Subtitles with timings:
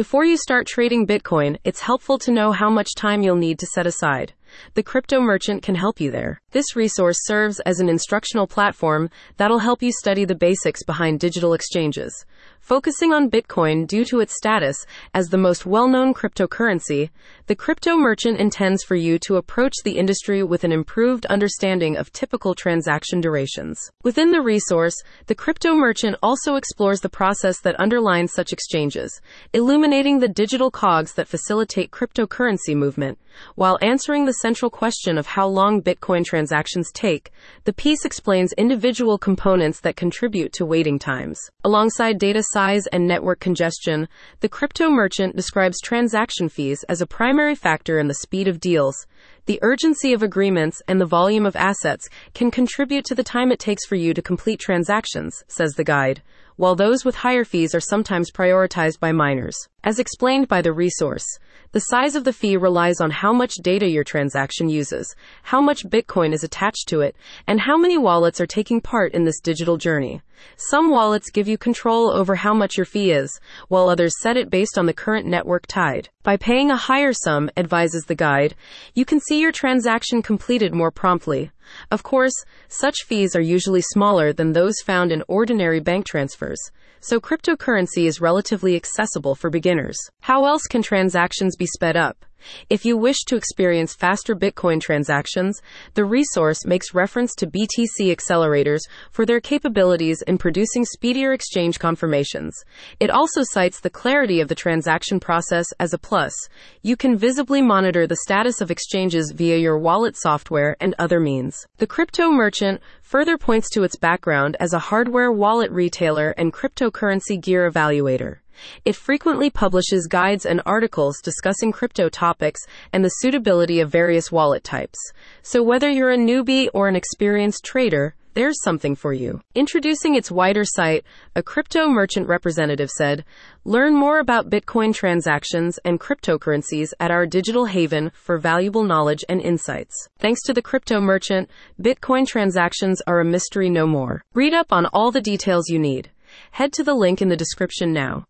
[0.00, 3.66] Before you start trading Bitcoin, it's helpful to know how much time you'll need to
[3.66, 4.32] set aside.
[4.72, 6.40] The crypto merchant can help you there.
[6.52, 11.52] This resource serves as an instructional platform that'll help you study the basics behind digital
[11.52, 12.24] exchanges.
[12.60, 17.10] Focusing on Bitcoin due to its status as the most well known cryptocurrency,
[17.46, 22.12] the crypto merchant intends for you to approach the industry with an improved understanding of
[22.12, 23.80] typical transaction durations.
[24.04, 24.94] Within the resource,
[25.26, 29.20] the crypto merchant also explores the process that underlines such exchanges,
[29.52, 33.18] illuminating the digital cogs that facilitate cryptocurrency movement.
[33.54, 37.32] While answering the central question of how long Bitcoin transactions take,
[37.64, 41.38] the piece explains individual components that contribute to waiting times.
[41.64, 44.08] Alongside data size and network congestion,
[44.40, 49.06] the crypto merchant describes transaction fees as a primary factor in the speed of deals.
[49.46, 53.58] The urgency of agreements and the volume of assets can contribute to the time it
[53.58, 56.22] takes for you to complete transactions, says the guide,
[56.56, 59.56] while those with higher fees are sometimes prioritized by miners.
[59.82, 61.24] As explained by the resource,
[61.72, 65.88] the size of the fee relies on how much data your transaction uses, how much
[65.88, 69.78] Bitcoin is attached to it, and how many wallets are taking part in this digital
[69.78, 70.20] journey.
[70.56, 74.50] Some wallets give you control over how much your fee is, while others set it
[74.50, 76.08] based on the current network tide.
[76.22, 78.54] By paying a higher sum, advises the guide,
[78.94, 81.52] you can see your transaction completed more promptly.
[81.92, 82.34] Of course,
[82.66, 86.60] such fees are usually smaller than those found in ordinary bank transfers
[87.00, 89.98] so cryptocurrency is relatively accessible for beginners.
[90.20, 92.26] How else can transactions be sped up?
[92.68, 95.60] If you wish to experience faster Bitcoin transactions,
[95.94, 102.54] the resource makes reference to BTC accelerators for their capabilities in producing speedier exchange confirmations.
[102.98, 106.34] It also cites the clarity of the transaction process as a plus.
[106.82, 111.66] You can visibly monitor the status of exchanges via your wallet software and other means.
[111.78, 117.40] The crypto merchant further points to its background as a hardware wallet retailer and cryptocurrency
[117.40, 118.38] gear evaluator.
[118.84, 122.60] It frequently publishes guides and articles discussing crypto topics
[122.92, 124.98] and the suitability of various wallet types.
[125.42, 129.40] So whether you're a newbie or an experienced trader, there's something for you.
[129.56, 133.24] Introducing its wider site, a crypto merchant representative said,
[133.64, 139.40] Learn more about Bitcoin transactions and cryptocurrencies at our digital haven for valuable knowledge and
[139.40, 139.94] insights.
[140.20, 141.50] Thanks to the crypto merchant,
[141.82, 144.22] Bitcoin transactions are a mystery no more.
[144.32, 146.10] Read up on all the details you need.
[146.52, 148.18] Head to the link in the description now.